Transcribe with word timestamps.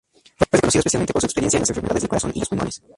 Fue 0.35 0.47
reconocido 0.53 0.79
especialmente 0.79 1.13
por 1.13 1.21
su 1.21 1.27
experiencia 1.27 1.57
en 1.57 1.61
las 1.61 1.69
enfermedades 1.69 2.01
del 2.01 2.09
corazón 2.09 2.31
y 2.33 2.39
los 2.39 2.49
pulmones. 2.49 2.81